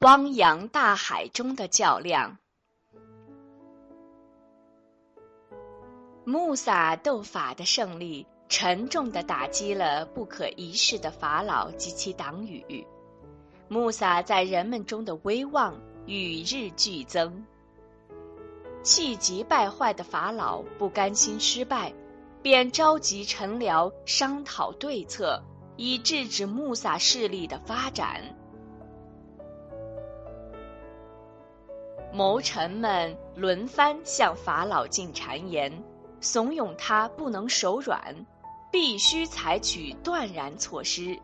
[0.00, 2.36] 汪洋大海中的较量。
[6.26, 12.86] 穆萨斗法的胜利，沉重的打击了不可一世的法老及其党羽。
[13.68, 17.46] 穆萨在人们中的威望与日俱增。
[18.82, 21.94] 气急败坏的法老不甘心失败，
[22.42, 25.42] 便召集臣僚商讨对策，
[25.76, 28.35] 以制止穆萨势力的发展。
[32.16, 35.70] 谋臣们轮番向法老进谗言，
[36.18, 38.00] 怂恿他不能手软，
[38.72, 41.14] 必须采取断然措施。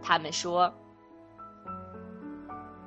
[0.00, 0.72] 他们说：“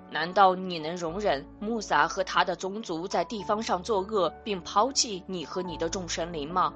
[0.09, 6.73] 难道你能容忍穆萨和他的宗族在地方上作恶，并抛弃你和你的众神灵吗？”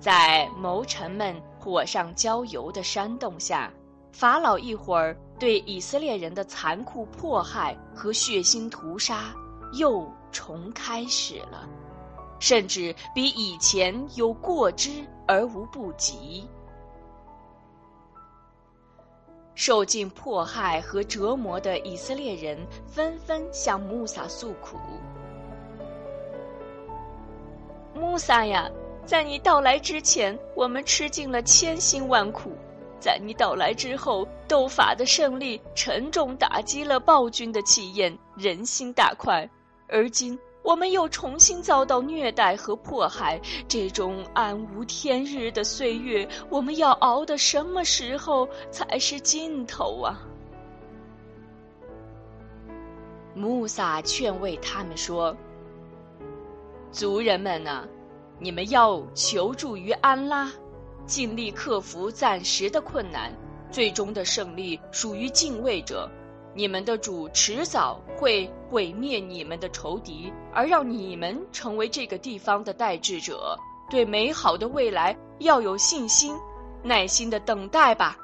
[0.00, 3.70] 在谋臣们火上浇油的煽动下，
[4.10, 5.14] 法老一会儿。
[5.38, 9.34] 对以色列人的残酷迫害和血腥屠杀
[9.72, 11.68] 又重开始了，
[12.38, 16.48] 甚至比以前有过之而无不及。
[19.56, 24.76] 受尽迫害和折磨的以色列人纷纷向穆萨诉苦
[27.94, 28.68] ：“穆萨呀，
[29.04, 32.50] 在你到来之前，我们吃尽了千辛万苦。”
[33.04, 39.46] 在你到来之后，斗法的胜利沉重打击了暴君的气焰，人心大快。
[39.88, 43.38] 而今我们又重新遭到虐待和迫害，
[43.68, 50.22] 这种暗无天日的岁月，我们要熬到什么时候才是尽头啊？
[53.34, 55.36] 穆萨劝慰他们说
[56.90, 57.86] ：“族人们呐，
[58.38, 60.50] 你们要求助于安拉。”
[61.06, 63.32] 尽力克服暂时的困难，
[63.70, 66.10] 最终的胜利属于敬畏者。
[66.54, 73.58] 你们的主迟早会毁灭你们的仇敌，而让你们成为这个地方的代志者。
[73.90, 76.34] 对美好的未来要有信心，
[76.82, 78.16] 耐心的等待吧。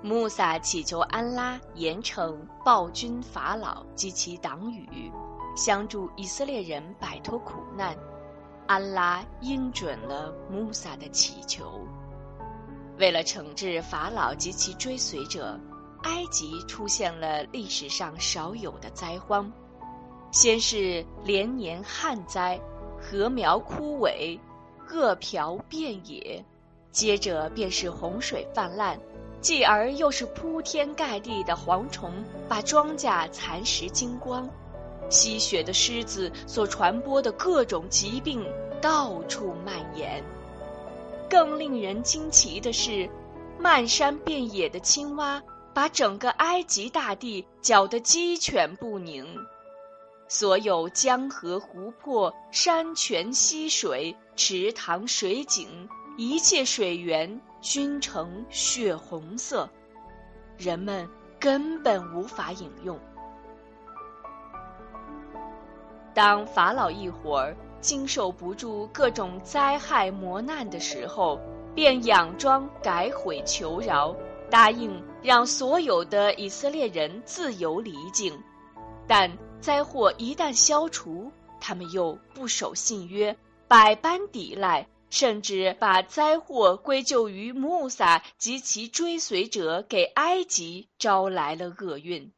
[0.00, 5.10] 穆萨祈求安拉严惩暴君法老及其党羽，
[5.56, 7.96] 相助以色列人摆脱苦难。
[8.68, 11.80] 安拉应准了穆萨的祈求。
[12.98, 15.58] 为了惩治法老及其追随者，
[16.02, 19.50] 埃及出现了历史上少有的灾荒：
[20.30, 22.60] 先是连年旱灾，
[23.00, 24.38] 禾苗枯萎，
[24.90, 26.44] 饿殍遍野；
[26.92, 29.00] 接着便是洪水泛滥，
[29.40, 32.12] 继而又是铺天盖地的蝗虫
[32.48, 34.46] 把庄稼蚕食精光。
[35.10, 38.44] 吸血的狮子所传播的各种疾病
[38.80, 40.22] 到处蔓延。
[41.28, 43.08] 更令人惊奇的是，
[43.58, 45.42] 漫山遍野的青蛙
[45.74, 49.26] 把整个埃及大地搅得鸡犬不宁，
[50.26, 55.68] 所有江河湖泊、山泉溪水、池塘水井，
[56.16, 59.68] 一切水源均呈血红色，
[60.56, 61.08] 人们
[61.38, 62.98] 根本无法饮用。
[66.18, 71.38] 当法老一伙儿经受不住各种灾害磨难的时候，
[71.76, 74.16] 便佯装改悔求饶，
[74.50, 78.36] 答应让所有的以色列人自由离境。
[79.06, 81.30] 但灾祸一旦消除，
[81.60, 83.36] 他们又不守信约，
[83.68, 92.32] 百般抵赖，甚至把灾祸归咎于穆萨及其追随者，给埃及招来了厄运。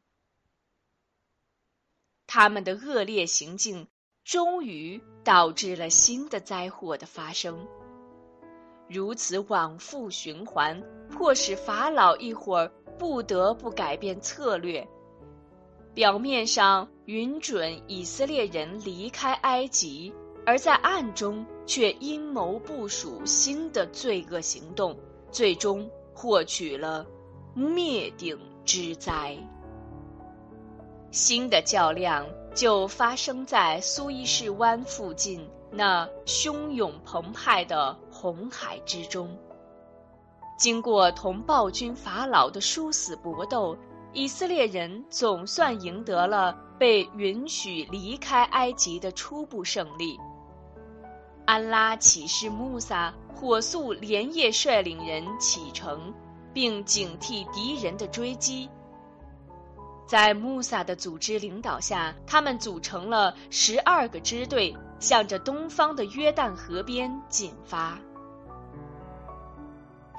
[2.33, 3.85] 他们的恶劣行径，
[4.23, 7.67] 终于导致了新的灾祸的发生。
[8.87, 14.87] 如此往复循环，迫使法老一伙儿不得不改变策略。
[15.93, 20.13] 表面上允准以色列人离开埃及，
[20.45, 24.97] 而在暗中却阴谋部署新的罪恶行动，
[25.33, 27.05] 最终获取了
[27.53, 29.37] 灭顶之灾。
[31.11, 32.25] 新的较量
[32.55, 39.37] 就发生在苏伊士湾附近那汹涌澎湃的红海之中。
[40.57, 43.77] 经过同暴君法老的殊死搏斗，
[44.13, 50.17] 以色列人总算赢得了被允许离开埃及的初步胜利。
[51.45, 56.13] 安拉启示穆萨，火速连夜率领人启程，
[56.53, 58.69] 并警惕敌人的追击。
[60.11, 67.97] 在穆萨的组织领导下，他们组成了十二个支队，向着东方的约旦河边进发。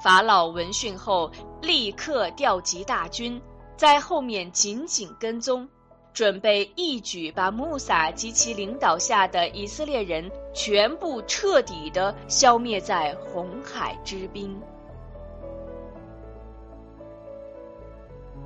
[0.03, 1.31] 法老闻讯后，
[1.61, 3.39] 立刻调集大军，
[3.77, 5.69] 在后面紧紧跟踪，
[6.11, 14.59] 准备一举把穆萨及其领导下的以色列人全部彻底的消灭在红海之滨。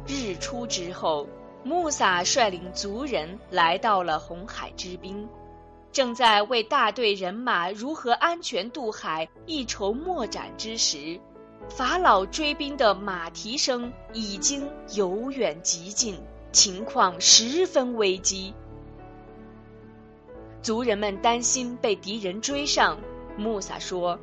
[0.05, 1.27] 日出之后，
[1.67, 5.27] 穆萨率领族人来到了红海之滨，
[5.91, 11.19] 正在为大队人马如何安全渡海一筹莫展之时，
[11.67, 16.17] 法老追兵的马蹄声已经由远及近，
[16.53, 18.53] 情况十分危机。
[20.61, 22.97] 族人们担心被敌人追上，
[23.35, 24.17] 穆萨说：“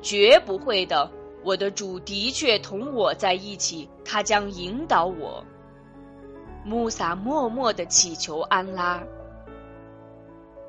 [0.00, 1.10] 绝不会的。”
[1.42, 5.44] 我的主的确同我在一起，他将引导我。
[6.68, 9.02] 穆萨默默的祈求安拉：“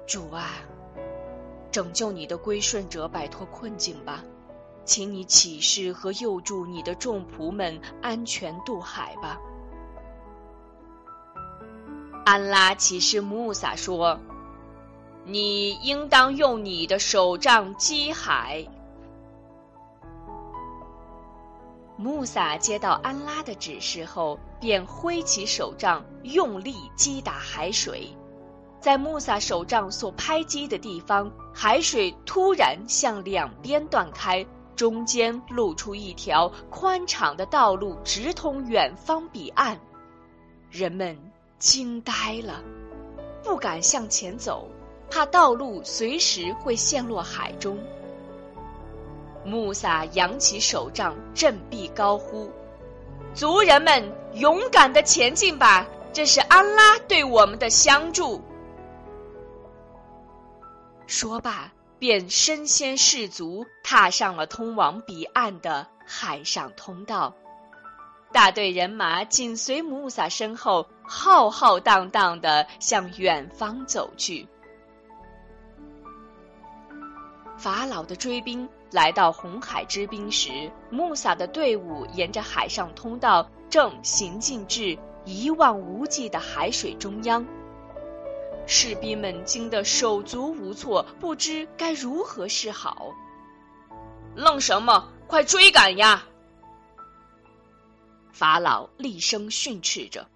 [0.08, 0.48] 主啊，
[1.72, 4.24] 拯救你的归顺者摆脱困境吧，
[4.86, 9.42] 请你启示和佑助你的众仆们安全渡海吧。”
[12.24, 14.22] 安拉启示穆萨说
[15.28, 18.66] ：“你应当用你的手杖击海。”
[22.02, 28.08] 穆萨接到安拉的指示后，便挥起手杖，用力击打海水。
[28.80, 34.46] 在穆萨手杖所拍击的地方，海水突然向两边断开，
[34.78, 39.78] 中间露出一条宽敞的道路，直通远方彼岸。
[40.72, 41.18] 人们
[41.58, 42.64] 惊呆了，
[43.44, 44.70] 不敢向前走，
[45.12, 47.78] 怕道路随时会陷落海中。
[49.46, 52.52] 穆萨扬起手杖，振臂高呼
[53.34, 55.88] ：“族人们，勇敢的前进吧！
[56.12, 58.42] 这是安拉对我们的相助。”
[61.08, 67.34] 说罢，便身先士卒，踏上了通往彼岸的海上通道。
[68.32, 74.48] 大队人马紧随穆萨身后，浩浩荡荡的向远方走去。
[77.60, 87.46] 法老的追兵来到红海之滨时，穆萨的队伍沿着海上通道正行进至一望无际的海水中央。
[88.66, 93.14] 士兵们惊得手足无措，不知该如何是好。
[94.36, 95.12] 愣什么？
[95.28, 96.24] 快追赶呀！
[98.32, 100.30] 法老厉声训斥着。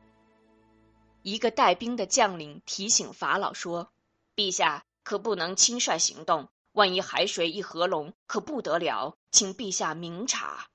[1.22, 3.88] 一个带兵的将领提醒法老说
[4.36, 10.66] ：“陛下可不能轻率行动。”万一海水一合拢，可不得了，请陛下明察。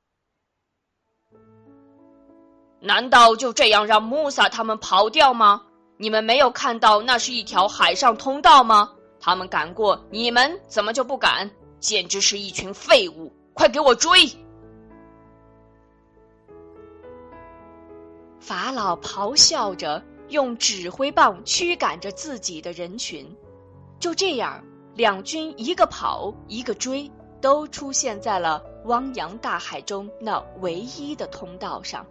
[2.80, 5.64] 难道就这样让穆萨他们跑掉吗？
[5.96, 8.94] 你们没有看到那是一条海上通道吗？
[9.20, 11.50] 他们敢过，你们怎么就不敢？
[11.80, 13.32] 简直是一群废物！
[13.52, 14.28] 快给我追！
[18.38, 23.36] 法老咆哮着，用指挥棒驱赶着自己的人群。
[23.98, 24.64] 就这样。
[24.98, 27.08] 两军一个跑一个追，
[27.40, 32.04] 都出现在了汪洋大海中那唯一的通道上。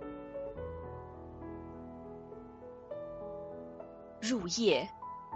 [4.21, 4.87] 入夜，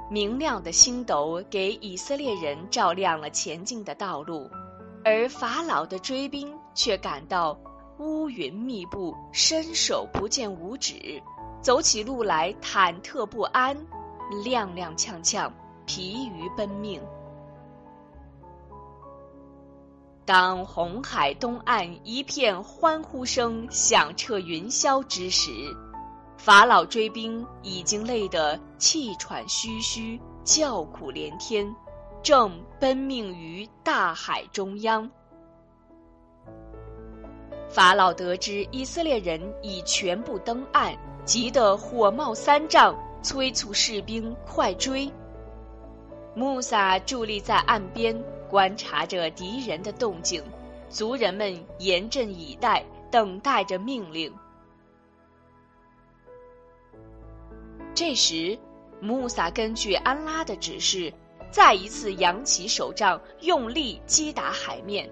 [0.09, 4.49] 明亮的星斗给以色列人照亮了前进的道路，
[5.03, 7.59] 而法老的追兵却感到
[7.99, 11.21] 乌云密布，伸手不见五指，
[11.61, 13.75] 走起路来忐忑不安，
[14.45, 15.51] 踉踉跄跄，
[15.85, 17.01] 疲于奔命。
[20.31, 25.51] 当红海东岸一片欢呼声响彻云霄之时，
[26.37, 31.75] 法老追兵已经累得气喘吁吁、叫苦连天，
[32.23, 35.11] 正奔命于大海中央。
[37.67, 45.11] 法老得知以色列人已全部登岸，急得火冒三丈，催促士兵快追。
[46.33, 48.17] 穆萨伫立在岸边。
[48.51, 50.43] 观察着敌人的动静，
[50.89, 54.31] 族人们严阵以待，等待着命令。
[57.95, 58.59] 这时，
[58.99, 61.13] 穆萨根据安拉的指示，
[61.49, 65.09] 再一次扬起手杖，用力击打海面。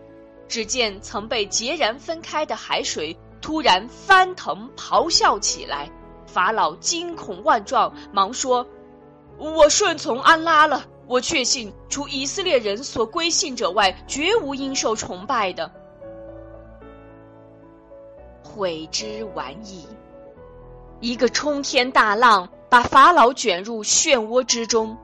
[0.49, 5.89] 只见曾被截然分开的海水突然翻腾咆哮起来，
[6.27, 8.67] 法老惊恐万状，忙说
[9.37, 15.71] ：“我顺从安拉了。”我确信，除以色列人所归信者外，绝无应受崇拜的。
[18.43, 19.87] 悔之晚矣！
[20.99, 24.95] 一个冲天大浪把法老卷入漩涡之中，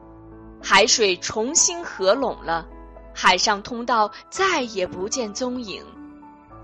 [0.62, 2.68] 海水重新合拢了，
[3.12, 5.84] 海上通道再也不见踪影。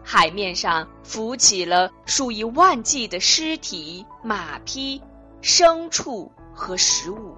[0.03, 5.01] 海面上浮起了数以万计的尸体、马匹、
[5.41, 7.36] 牲畜和食物。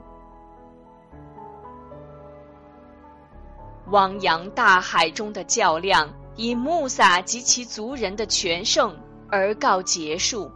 [3.93, 8.97] 汪洋大海中的较量以穆萨及其族人的全胜
[9.29, 10.51] 而告结束。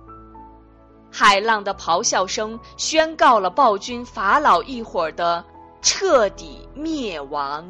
[1.11, 5.45] 海浪的咆哮声宣告了暴君法老一伙的
[5.83, 7.63] 彻底灭亡。